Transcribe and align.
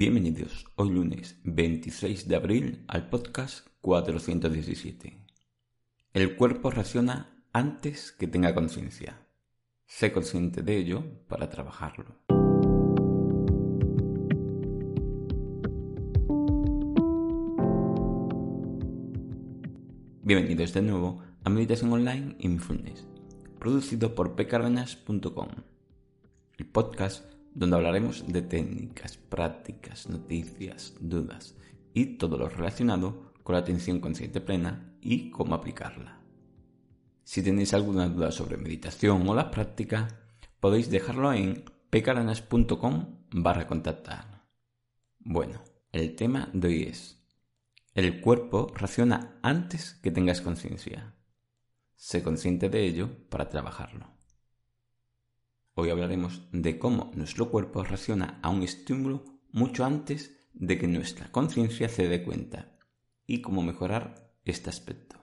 Bienvenidos 0.00 0.64
hoy 0.76 0.90
lunes 0.90 1.40
26 1.42 2.28
de 2.28 2.36
abril 2.36 2.84
al 2.86 3.08
podcast 3.08 3.66
417. 3.80 5.18
El 6.12 6.36
cuerpo 6.36 6.70
reacciona 6.70 7.42
antes 7.52 8.12
que 8.12 8.28
tenga 8.28 8.54
conciencia. 8.54 9.26
Sé 9.86 10.12
consciente 10.12 10.62
de 10.62 10.76
ello 10.76 11.02
para 11.26 11.50
trabajarlo. 11.50 12.14
Bienvenidos 20.22 20.74
de 20.74 20.82
nuevo 20.82 21.24
a 21.42 21.50
Meditación 21.50 21.92
Online 21.92 22.36
y 22.38 22.46
Mindfulness, 22.46 23.04
producido 23.58 24.14
por 24.14 24.36
pcardenas.com, 24.36 25.48
el 26.56 26.66
podcast 26.66 27.37
donde 27.58 27.74
hablaremos 27.74 28.24
de 28.28 28.40
técnicas, 28.40 29.16
prácticas, 29.16 30.08
noticias, 30.08 30.94
dudas 31.00 31.56
y 31.92 32.16
todo 32.16 32.38
lo 32.38 32.48
relacionado 32.48 33.32
con 33.42 33.54
la 33.54 33.60
atención 33.60 33.98
consciente 33.98 34.40
plena 34.40 34.94
y 35.00 35.30
cómo 35.30 35.56
aplicarla. 35.56 36.20
Si 37.24 37.42
tenéis 37.42 37.74
alguna 37.74 38.08
duda 38.08 38.30
sobre 38.30 38.58
meditación 38.58 39.28
o 39.28 39.34
la 39.34 39.50
práctica, 39.50 40.20
podéis 40.60 40.88
dejarlo 40.88 41.32
en 41.32 41.64
pecaranas.com 41.90 43.24
barra 43.32 43.66
contactar. 43.66 44.46
Bueno, 45.18 45.64
el 45.90 46.14
tema 46.14 46.50
de 46.52 46.68
hoy 46.68 46.82
es 46.84 47.26
El 47.92 48.20
cuerpo 48.20 48.72
reacciona 48.72 49.40
antes 49.42 49.94
que 49.94 50.12
tengas 50.12 50.40
conciencia. 50.40 51.16
Sé 51.96 52.22
consciente 52.22 52.68
de 52.68 52.84
ello 52.84 53.10
para 53.28 53.48
trabajarlo. 53.48 54.17
Hoy 55.80 55.90
hablaremos 55.90 56.42
de 56.50 56.76
cómo 56.76 57.12
nuestro 57.14 57.52
cuerpo 57.52 57.84
reacciona 57.84 58.40
a 58.42 58.48
un 58.48 58.64
estímulo 58.64 59.22
mucho 59.52 59.84
antes 59.84 60.36
de 60.52 60.76
que 60.76 60.88
nuestra 60.88 61.30
conciencia 61.30 61.88
se 61.88 62.08
dé 62.08 62.24
cuenta 62.24 62.76
y 63.28 63.42
cómo 63.42 63.62
mejorar 63.62 64.34
este 64.44 64.70
aspecto. 64.70 65.20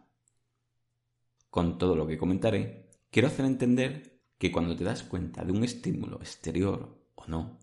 Con 1.49 1.77
todo 1.77 1.97
lo 1.97 2.07
que 2.07 2.17
comentaré, 2.17 2.89
quiero 3.11 3.27
hacer 3.27 3.43
entender 3.43 4.21
que 4.37 4.49
cuando 4.53 4.77
te 4.77 4.85
das 4.85 5.03
cuenta 5.03 5.43
de 5.43 5.51
un 5.51 5.65
estímulo 5.65 6.21
exterior 6.21 7.05
o 7.15 7.25
no, 7.27 7.59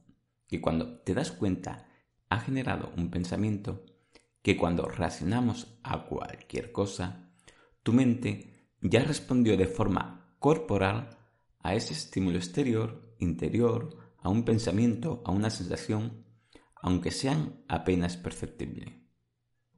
que 0.46 0.60
cuando 0.60 0.98
te 0.98 1.14
das 1.14 1.32
cuenta 1.32 1.88
ha 2.28 2.40
generado 2.40 2.92
un 2.98 3.10
pensamiento, 3.10 3.86
que 4.42 4.58
cuando 4.58 4.84
reaccionamos 4.84 5.78
a 5.82 6.04
cualquier 6.04 6.72
cosa, 6.72 7.32
tu 7.82 7.94
mente 7.94 8.68
ya 8.82 9.02
respondió 9.02 9.56
de 9.56 9.66
forma 9.66 10.36
corporal 10.38 11.21
a 11.62 11.74
ese 11.74 11.92
estímulo 11.92 12.38
exterior, 12.38 13.14
interior, 13.18 13.96
a 14.18 14.28
un 14.28 14.44
pensamiento, 14.44 15.22
a 15.24 15.30
una 15.30 15.50
sensación, 15.50 16.24
aunque 16.76 17.10
sean 17.10 17.64
apenas 17.68 18.16
perceptibles. 18.16 18.92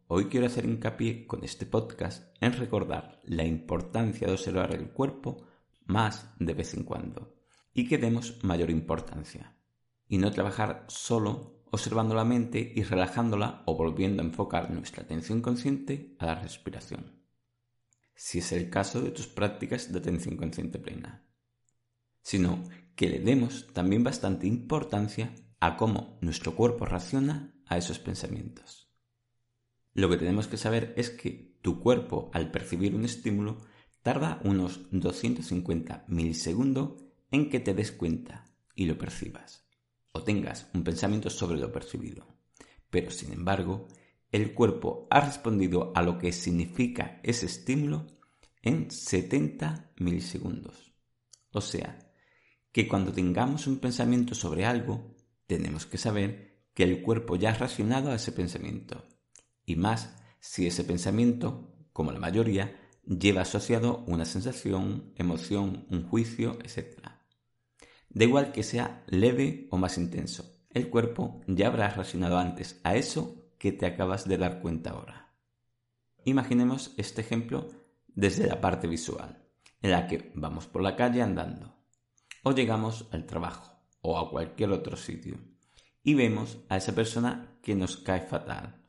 Hoy 0.07 0.27
quiero 0.27 0.47
hacer 0.47 0.65
hincapié 0.65 1.27
con 1.27 1.45
este 1.45 1.67
podcast 1.67 2.35
en 2.41 2.53
recordar 2.53 3.21
la 3.25 3.45
importancia 3.45 4.27
de 4.27 4.35
observar 4.35 4.75
el 4.75 4.91
cuerpo 4.91 5.47
más 5.87 6.31
de 6.39 6.55
vez 6.55 6.75
en 6.75 6.85
cuando 6.85 7.35
y 7.73 7.89
que 7.89 7.99
demos 7.99 8.43
mayor 8.45 8.71
importancia 8.71 9.57
y 10.07 10.19
no 10.19 10.31
trabajar 10.31 10.85
solo 10.89 11.65
observando 11.71 12.15
la 12.15 12.25
mente 12.25 12.73
y 12.75 12.83
relajándola 12.83 13.63
o 13.67 13.77
volviendo 13.77 14.23
a 14.23 14.27
enfocar 14.27 14.71
nuestra 14.71 15.03
atención 15.03 15.41
consciente 15.41 16.15
a 16.19 16.27
la 16.27 16.35
respiración. 16.37 17.21
Si 18.15 18.39
es 18.39 18.53
el 18.53 18.71
caso 18.71 19.01
de 19.01 19.11
tus 19.11 19.27
prácticas 19.27 19.93
de 19.93 19.99
atención 19.99 20.37
consciente 20.37 20.79
plena 20.79 21.25
sino 22.25 22.65
que 22.97 23.09
le 23.09 23.21
demos 23.21 23.69
también 23.73 24.03
bastante 24.03 24.49
importancia 24.49 25.35
a 25.61 25.77
cómo 25.77 26.19
nuestro 26.21 26.57
cuerpo 26.57 26.87
reacciona 26.87 27.55
a 27.67 27.77
esos 27.77 27.99
pensamientos. 27.99 28.91
Lo 29.93 30.09
que 30.09 30.17
tenemos 30.17 30.49
que 30.49 30.57
saber 30.57 30.95
es 30.97 31.11
que 31.11 31.57
tu 31.63 31.79
cuerpo, 31.79 32.31
al 32.33 32.51
percibir 32.51 32.95
un 32.95 33.05
estímulo, 33.05 33.59
tarda 34.03 34.41
unos 34.43 34.89
250 34.91 36.05
milisegundos 36.09 37.05
en 37.31 37.49
que 37.51 37.61
te 37.61 37.75
des 37.75 37.93
cuenta 37.93 38.45
y 38.75 38.87
lo 38.87 38.99
percibas, 38.99 39.69
o 40.13 40.23
tengas 40.23 40.69
un 40.75 40.83
pensamiento 40.83 41.31
sobre 41.31 41.61
lo 41.61 41.71
percibido. 41.71 42.27
Pero, 42.91 43.11
sin 43.11 43.33
embargo, 43.33 43.87
el 44.33 44.55
cuerpo 44.55 45.07
ha 45.11 45.21
respondido 45.21 45.93
a 45.95 46.03
lo 46.03 46.19
que 46.19 46.33
significa 46.33 47.21
ese 47.23 47.47
estímulo 47.47 48.07
en 48.63 48.91
70 48.91 49.93
milisegundos. 49.99 50.93
O 51.53 51.61
sea, 51.61 52.04
que 52.75 52.89
cuando 52.89 53.13
tengamos 53.13 53.69
un 53.69 53.79
pensamiento 53.79 54.35
sobre 54.35 54.65
algo, 54.67 55.15
tenemos 55.47 55.87
que 55.87 55.97
saber 55.97 56.65
que 56.75 56.83
el 56.83 57.03
cuerpo 57.03 57.37
ya 57.37 57.51
ha 57.51 57.55
reaccionado 57.55 58.11
a 58.11 58.17
ese 58.17 58.33
pensamiento. 58.33 59.05
Y 59.65 59.77
más 59.77 60.17
si 60.41 60.67
ese 60.67 60.83
pensamiento, 60.83 61.73
como 61.93 62.11
la 62.11 62.19
mayoría, 62.19 62.77
lleva 63.05 63.43
asociado 63.43 64.03
una 64.09 64.25
sensación, 64.25 65.13
emoción, 65.15 65.87
un 65.89 66.09
juicio, 66.09 66.59
etc. 66.65 66.99
Da 68.09 68.25
igual 68.25 68.51
que 68.51 68.65
sea 68.65 69.05
leve 69.07 69.69
o 69.71 69.79
más 69.79 69.97
intenso, 69.97 70.45
el 70.71 70.91
cuerpo 70.91 71.43
ya 71.47 71.69
habrá 71.69 71.91
reaccionado 71.91 72.39
antes 72.39 72.81
a 72.83 72.97
eso 72.97 73.53
que 73.57 73.71
te 73.71 73.87
acabas 73.87 74.27
de 74.27 74.37
dar 74.37 74.61
cuenta 74.61 74.91
ahora. 74.91 75.33
Imaginemos 76.25 76.93
este 76.97 77.21
ejemplo 77.21 77.69
desde 78.09 78.49
la 78.49 78.61
parte 78.61 78.89
visual, 78.89 79.47
en 79.81 79.93
la 79.93 80.09
que 80.09 80.33
vamos 80.35 80.67
por 80.67 80.83
la 80.83 80.97
calle 80.97 81.23
andando 81.23 81.74
o 82.45 82.53
llegamos 82.53 83.07
al 83.11 83.27
trabajo 83.27 83.77
o 84.01 84.19
a 84.19 84.31
cualquier 84.31 84.71
otro 84.71 84.97
sitio 84.97 85.37
y 86.03 86.15
vemos 86.15 86.59
a 86.69 86.77
esa 86.77 86.95
persona 86.95 87.59
que 87.63 87.75
nos 87.75 87.97
cae 87.97 88.21
fatal 88.21 88.81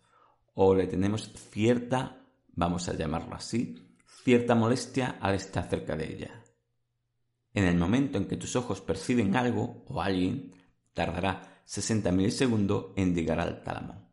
o 0.53 0.75
le 0.75 0.87
tenemos 0.87 1.31
cierta, 1.33 2.21
vamos 2.53 2.87
a 2.87 2.93
llamarlo 2.93 3.35
así, 3.35 3.97
cierta 4.23 4.55
molestia 4.55 5.17
al 5.19 5.35
estar 5.35 5.69
cerca 5.69 5.95
de 5.95 6.13
ella. 6.13 6.43
En 7.53 7.65
el 7.65 7.77
momento 7.77 8.17
en 8.17 8.27
que 8.27 8.37
tus 8.37 8.55
ojos 8.55 8.81
perciben 8.81 9.35
algo 9.35 9.83
o 9.87 10.01
alguien, 10.01 10.53
tardará 10.93 11.61
60 11.65 12.11
milisegundos 12.11 12.87
en 12.95 13.15
llegar 13.15 13.39
al 13.39 13.63
tálamo, 13.63 14.09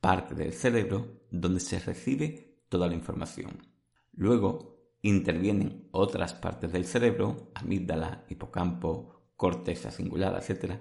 parte 0.00 0.34
del 0.34 0.52
cerebro 0.52 1.24
donde 1.30 1.60
se 1.60 1.78
recibe 1.78 2.64
toda 2.68 2.88
la 2.88 2.94
información. 2.94 3.66
Luego 4.12 4.79
intervienen 5.02 5.88
otras 5.92 6.34
partes 6.34 6.72
del 6.72 6.84
cerebro, 6.84 7.50
amígdala, 7.54 8.24
hipocampo, 8.28 9.32
corteza 9.36 9.90
cingulada, 9.90 10.38
etc., 10.38 10.78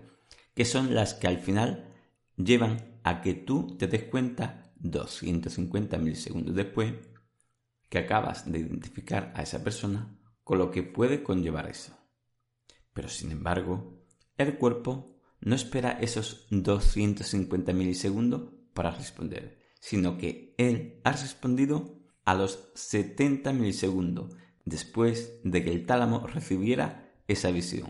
que 0.53 0.65
son 0.65 0.93
las 0.93 1.13
que 1.13 1.27
al 1.27 1.37
final 1.37 1.93
llevan 2.35 2.99
a 3.03 3.21
que 3.21 3.33
tú 3.33 3.77
te 3.77 3.87
des 3.87 4.03
cuenta 4.03 4.73
250 4.75 5.97
milisegundos 5.97 6.55
después 6.55 6.93
que 7.89 7.99
acabas 7.99 8.49
de 8.51 8.59
identificar 8.59 9.31
a 9.35 9.41
esa 9.41 9.63
persona 9.63 10.19
con 10.43 10.57
lo 10.57 10.71
que 10.71 10.83
puede 10.83 11.23
conllevar 11.23 11.69
eso. 11.69 11.97
Pero 12.93 13.09
sin 13.09 13.31
embargo, 13.31 14.03
el 14.37 14.57
cuerpo 14.57 15.19
no 15.41 15.55
espera 15.55 15.91
esos 15.91 16.47
250 16.49 17.73
milisegundos 17.73 18.51
para 18.73 18.91
responder, 18.91 19.59
sino 19.79 20.17
que 20.17 20.53
él 20.57 21.01
ha 21.03 21.11
respondido 21.11 21.98
a 22.29 22.35
los 22.35 22.69
70 22.75 23.53
milisegundos 23.53 24.35
después 24.63 25.39
de 25.43 25.63
que 25.63 25.71
el 25.71 25.87
tálamo 25.87 26.27
recibiera 26.27 27.11
esa 27.27 27.49
visión, 27.49 27.89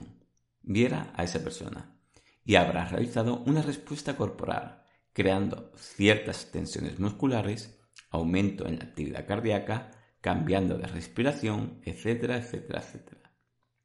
viera 0.62 1.12
a 1.18 1.26
esa 1.26 1.44
persona 1.44 2.00
y 2.46 2.56
habrá 2.56 2.86
realizado 2.86 3.44
una 3.46 3.62
respuesta 3.62 4.16
corporal, 4.16 4.86
creando 5.12 5.74
ciertas 5.76 6.52
tensiones 6.54 7.00
musculares, 7.02 7.82
aumento 8.12 8.66
en 8.66 8.80
la 8.80 8.86
actividad 8.86 9.28
cardíaca, 9.28 9.92
cambiando 10.22 10.78
de 10.78 10.88
respiración, 10.88 11.82
etcétera, 11.84 12.38
etcétera, 12.38 12.80
etcétera. 12.80 13.34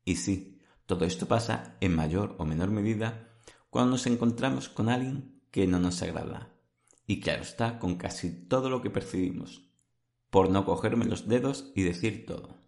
Y 0.05 0.15
sí, 0.15 0.61
todo 0.87 1.05
esto 1.05 1.27
pasa 1.27 1.77
en 1.81 1.97
mayor 1.97 2.37
o 2.39 2.45
menor 2.45 2.71
medida 2.71 3.29
cuando 3.71 3.91
nos 3.91 4.07
encontramos 4.07 4.69
con 4.69 4.89
alguien 4.89 5.43
que 5.50 5.67
no 5.67 5.81
nos 5.81 6.00
agrada. 6.03 6.55
Y 7.09 7.19
claro 7.19 7.43
está 7.43 7.81
con 7.81 7.97
casi 7.97 8.31
todo 8.47 8.71
lo 8.71 8.83
que 8.83 8.91
percibimos, 8.91 9.74
por 10.35 10.51
no 10.51 10.65
cogerme 10.65 11.05
los 11.05 11.29
dedos 11.29 11.71
y 11.77 11.85
decir 11.85 12.27
todo. 12.27 12.59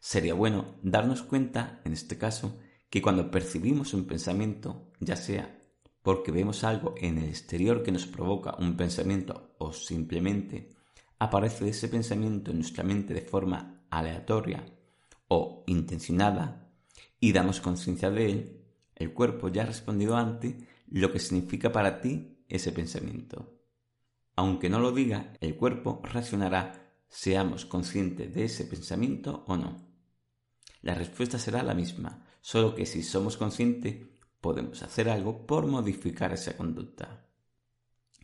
Sería 0.00 0.34
bueno 0.34 0.74
darnos 0.82 1.22
cuenta, 1.22 1.80
en 1.84 1.92
este 1.92 2.18
caso, 2.18 2.58
que 2.90 3.00
cuando 3.00 3.30
percibimos 3.30 3.94
un 3.94 4.06
pensamiento, 4.08 4.90
ya 4.98 5.14
sea 5.14 5.56
porque 6.02 6.32
vemos 6.32 6.64
algo 6.64 6.96
en 6.96 7.18
el 7.18 7.28
exterior 7.28 7.84
que 7.84 7.92
nos 7.92 8.06
provoca 8.06 8.56
un 8.58 8.76
pensamiento 8.76 9.54
o 9.58 9.72
simplemente 9.72 10.70
aparece 11.20 11.68
ese 11.68 11.86
pensamiento 11.86 12.50
en 12.50 12.56
nuestra 12.56 12.82
mente 12.82 13.14
de 13.14 13.22
forma 13.22 13.84
aleatoria 13.88 14.64
o 15.28 15.62
intencionada 15.68 16.72
y 17.20 17.30
damos 17.30 17.60
conciencia 17.60 18.10
de 18.10 18.26
él, 18.26 18.64
el 18.96 19.12
cuerpo 19.12 19.46
ya 19.46 19.62
ha 19.62 19.66
respondido 19.66 20.16
ante 20.16 20.66
lo 20.88 21.12
que 21.12 21.20
significa 21.20 21.70
para 21.70 22.00
ti 22.00 22.44
ese 22.48 22.72
pensamiento. 22.72 23.60
Aunque 24.34 24.68
no 24.68 24.80
lo 24.80 24.90
diga, 24.90 25.34
el 25.40 25.54
cuerpo 25.54 26.02
reaccionará 26.02 26.81
seamos 27.12 27.66
conscientes 27.66 28.32
de 28.34 28.44
ese 28.44 28.64
pensamiento 28.64 29.44
o 29.46 29.58
no. 29.58 29.86
La 30.80 30.94
respuesta 30.94 31.38
será 31.38 31.62
la 31.62 31.74
misma, 31.74 32.26
solo 32.40 32.74
que 32.74 32.86
si 32.86 33.02
somos 33.02 33.36
conscientes 33.36 34.06
podemos 34.40 34.82
hacer 34.82 35.10
algo 35.10 35.46
por 35.46 35.66
modificar 35.66 36.32
esa 36.32 36.56
conducta. 36.56 37.28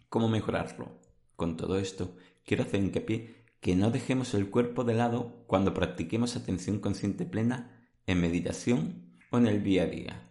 ¿Cómo 0.08 0.30
mejorarlo? 0.30 1.00
Con 1.36 1.58
todo 1.58 1.78
esto, 1.78 2.16
quiero 2.44 2.62
hacer 2.62 2.82
hincapié 2.82 3.44
que 3.60 3.76
no 3.76 3.90
dejemos 3.90 4.32
el 4.32 4.48
cuerpo 4.48 4.84
de 4.84 4.94
lado 4.94 5.44
cuando 5.46 5.74
practiquemos 5.74 6.34
atención 6.34 6.80
consciente 6.80 7.26
plena 7.26 7.86
en 8.06 8.22
meditación 8.22 9.18
o 9.30 9.36
en 9.36 9.48
el 9.48 9.62
día 9.62 9.82
a 9.82 9.86
día. 9.86 10.22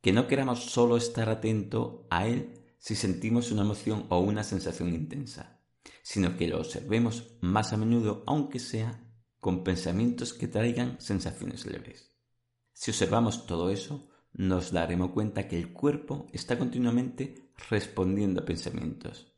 Que 0.00 0.12
no 0.12 0.26
queramos 0.26 0.64
solo 0.64 0.96
estar 0.96 1.28
atento 1.28 2.08
a 2.10 2.26
él 2.26 2.52
si 2.78 2.96
sentimos 2.96 3.52
una 3.52 3.62
emoción 3.62 4.06
o 4.08 4.18
una 4.18 4.42
sensación 4.42 4.92
intensa, 4.92 5.55
sino 6.02 6.36
que 6.36 6.48
lo 6.48 6.58
observemos 6.58 7.36
más 7.40 7.72
a 7.72 7.76
menudo 7.76 8.22
aunque 8.26 8.58
sea 8.58 9.02
con 9.40 9.64
pensamientos 9.64 10.34
que 10.34 10.48
traigan 10.48 11.00
sensaciones 11.00 11.66
leves. 11.66 12.12
Si 12.72 12.90
observamos 12.90 13.46
todo 13.46 13.70
eso, 13.70 14.08
nos 14.32 14.72
daremos 14.72 15.12
cuenta 15.12 15.48
que 15.48 15.58
el 15.58 15.72
cuerpo 15.72 16.26
está 16.32 16.58
continuamente 16.58 17.50
respondiendo 17.70 18.42
a 18.42 18.44
pensamientos. 18.44 19.32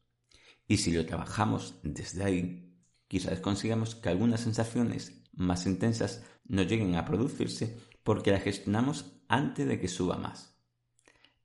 Y 0.66 0.78
si 0.78 0.92
lo 0.92 1.06
trabajamos 1.06 1.78
desde 1.82 2.24
ahí, 2.24 2.74
quizás 3.06 3.40
consigamos 3.40 3.94
que 3.94 4.08
algunas 4.08 4.40
sensaciones 4.40 5.22
más 5.32 5.66
intensas 5.66 6.24
no 6.44 6.62
lleguen 6.62 6.96
a 6.96 7.04
producirse 7.04 7.78
porque 8.02 8.32
las 8.32 8.42
gestionamos 8.42 9.12
antes 9.28 9.68
de 9.68 9.78
que 9.78 9.88
suba 9.88 10.16
más. 10.16 10.58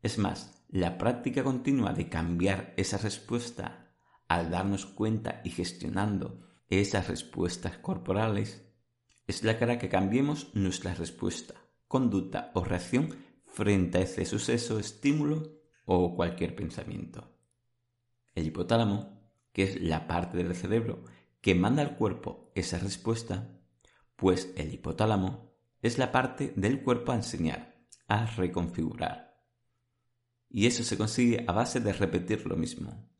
Es 0.01 0.17
más, 0.17 0.63
la 0.69 0.97
práctica 0.97 1.43
continua 1.43 1.93
de 1.93 2.09
cambiar 2.09 2.73
esa 2.77 2.97
respuesta 2.97 3.92
al 4.33 4.49
darnos 4.49 4.85
cuenta 4.85 5.41
y 5.43 5.51
gestionando 5.51 6.41
esas 6.67 7.07
respuestas 7.07 7.77
corporales 7.77 8.65
es 9.27 9.43
la 9.43 9.59
cara 9.59 9.77
que 9.77 9.89
cambiemos 9.89 10.53
nuestra 10.55 10.95
respuesta, 10.95 11.53
conducta 11.87 12.51
o 12.55 12.63
reacción 12.63 13.15
frente 13.45 13.99
a 13.99 14.01
ese 14.01 14.25
suceso, 14.25 14.79
estímulo 14.79 15.61
o 15.85 16.15
cualquier 16.15 16.55
pensamiento. 16.55 17.29
El 18.33 18.47
hipotálamo, 18.47 19.21
que 19.51 19.63
es 19.63 19.81
la 19.81 20.07
parte 20.07 20.37
del 20.37 20.55
cerebro 20.55 21.03
que 21.39 21.53
manda 21.53 21.83
al 21.83 21.95
cuerpo 21.95 22.51
esa 22.55 22.79
respuesta, 22.79 23.59
pues 24.15 24.51
el 24.55 24.73
hipotálamo 24.73 25.53
es 25.81 25.97
la 25.99 26.11
parte 26.11 26.53
del 26.55 26.81
cuerpo 26.81 27.11
a 27.11 27.15
enseñar, 27.15 27.85
a 28.07 28.25
reconfigurar. 28.25 29.45
Y 30.49 30.65
eso 30.65 30.83
se 30.83 30.97
consigue 30.97 31.45
a 31.47 31.51
base 31.51 31.79
de 31.79 31.93
repetir 31.93 32.47
lo 32.47 32.55
mismo. 32.55 33.12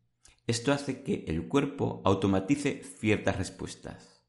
Esto 0.45 0.73
hace 0.73 1.03
que 1.03 1.23
el 1.27 1.47
cuerpo 1.47 2.01
automatice 2.03 2.83
ciertas 2.83 3.37
respuestas. 3.37 4.21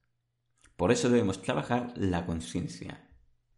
Por 0.77 0.93
eso 0.93 1.09
debemos 1.09 1.43
trabajar 1.43 1.93
la 1.97 2.25
conciencia, 2.25 3.11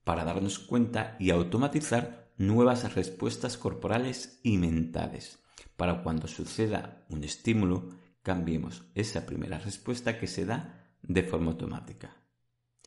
para 0.04 0.24
darnos 0.24 0.58
cuenta 0.58 1.16
y 1.18 1.30
automatizar 1.30 2.32
nuevas 2.38 2.94
respuestas 2.94 3.58
corporales 3.58 4.40
y 4.42 4.56
mentales, 4.56 5.38
para 5.76 6.02
cuando 6.02 6.28
suceda 6.28 7.04
un 7.10 7.24
estímulo, 7.24 7.90
cambiemos 8.22 8.84
esa 8.94 9.26
primera 9.26 9.58
respuesta 9.58 10.18
que 10.18 10.26
se 10.26 10.46
da 10.46 10.94
de 11.02 11.22
forma 11.22 11.50
automática. 11.50 12.16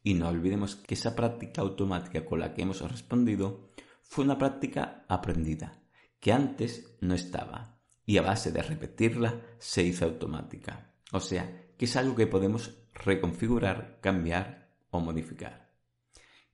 Y 0.03 0.15
no 0.15 0.29
olvidemos 0.29 0.75
que 0.75 0.95
esa 0.95 1.15
práctica 1.15 1.61
automática 1.61 2.25
con 2.25 2.39
la 2.39 2.53
que 2.53 2.63
hemos 2.63 2.81
respondido 2.89 3.69
fue 4.01 4.25
una 4.25 4.37
práctica 4.37 5.05
aprendida, 5.07 5.83
que 6.19 6.33
antes 6.33 6.97
no 7.01 7.13
estaba, 7.13 7.78
y 8.09 8.17
a 8.17 8.23
base 8.23 8.51
de 8.51 8.63
repetirla 8.63 9.39
se 9.59 9.83
hizo 9.83 10.03
automática. 10.03 10.95
O 11.11 11.19
sea, 11.19 11.69
que 11.77 11.85
es 11.85 11.95
algo 11.95 12.15
que 12.15 12.25
podemos 12.25 12.73
reconfigurar, 12.91 13.99
cambiar 14.01 14.73
o 14.89 14.99
modificar. 14.99 15.75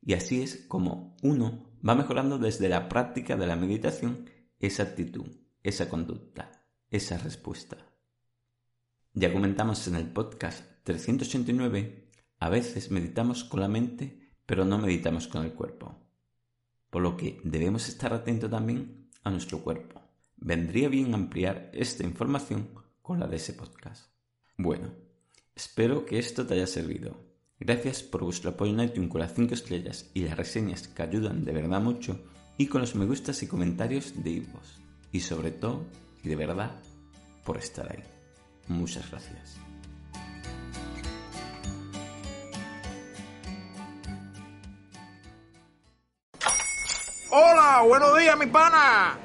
Y 0.02 0.16
así 0.16 0.42
es 0.42 0.66
como 0.68 1.16
uno 1.24 1.72
va 1.88 1.96
mejorando 1.96 2.40
desde 2.40 2.68
la 2.68 2.90
práctica 2.90 3.38
de 3.38 3.48
la 3.48 3.56
meditación 3.56 4.30
esa 4.60 4.84
actitud, 4.84 5.28
esa 5.63 5.88
conducta, 5.88 6.68
esa 6.90 7.18
respuesta. 7.19 7.78
Ya 9.13 9.31
comentamos 9.31 9.88
en 9.88 9.96
el 9.96 10.12
podcast 10.12 10.66
389, 10.84 12.12
a 12.38 12.50
veces 12.50 12.92
meditamos 12.92 13.46
con 13.46 13.62
la 13.62 13.69
mente, 13.69 14.34
pero 14.46 14.66
no 14.66 14.78
meditamos 14.78 15.30
con 15.30 15.46
el 15.46 15.54
cuerpo. 15.54 16.06
Por 16.90 17.02
lo 17.02 17.16
que 17.16 17.40
debemos 17.46 17.88
estar 17.88 18.13
atentos 18.13 18.52
también 18.52 19.10
a 19.24 19.31
nuestro 19.31 19.63
cuerpo. 19.63 20.05
Vendría 20.45 20.89
bien 20.89 21.15
ampliar 21.15 21.71
esta 21.74 22.03
información 22.03 22.69
con 23.01 23.19
la 23.19 23.25
de 23.25 23.38
ese 23.38 23.53
podcast. 23.53 24.12
Bueno, 24.56 24.94
espero 25.56 26.06
que 26.06 26.19
esto 26.19 26.45
te 26.45 26.53
haya 26.53 26.68
servido. 26.68 27.19
Gracias 27.59 28.03
por 28.03 28.24
vuestro 28.24 28.51
apoyo 28.51 28.71
en 28.71 28.81
iTunes 28.81 29.09
con 29.09 29.21
las 29.21 29.33
5 29.33 29.56
estrellas 29.56 30.12
y 30.13 30.19
las 30.19 30.38
reseñas 30.38 30.88
que 30.88 31.01
ayudan 31.01 31.45
de 31.45 31.51
verdad 31.51 31.81
mucho 31.81 32.24
y 32.59 32.68
con 32.68 32.81
los 32.81 32.94
me 32.94 33.07
gustas 33.07 33.42
y 33.42 33.47
comentarios 33.47 34.24
de 34.24 34.30
Ivos. 34.30 34.80
Y 35.12 35.21
sobre 35.21 35.50
todo, 35.50 35.83
y 36.24 36.30
de 36.30 36.36
verdad, 36.36 36.80
por 37.44 37.57
estar 37.57 37.92
ahí. 37.92 38.03
Muchas 38.68 39.09
gracias. 39.09 39.57
Hola, 47.31 47.81
buenos 47.88 48.15
días, 48.19 48.38
mi 48.38 48.45
pana. 48.45 49.25